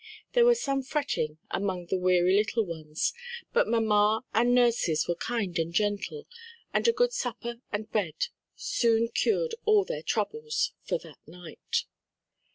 There 0.33 0.45
was 0.47 0.59
some 0.59 0.81
fretting 0.81 1.37
among 1.51 1.85
the 1.85 1.99
weary 1.99 2.35
little 2.35 2.65
ones, 2.65 3.13
but 3.53 3.67
mamma 3.67 4.23
and 4.33 4.55
nurses 4.55 5.07
were 5.07 5.13
kind 5.13 5.55
and 5.59 5.71
gentle, 5.71 6.25
and 6.73 6.87
a 6.87 6.91
good 6.91 7.13
supper 7.13 7.57
and 7.71 7.91
bed 7.91 8.15
soon 8.55 9.09
cured 9.09 9.53
all 9.63 9.85
their 9.85 10.01
troubles 10.01 10.71
for 10.83 10.97
that 11.03 11.19
night. 11.27 11.85